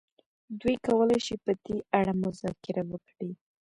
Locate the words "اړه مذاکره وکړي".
1.99-3.31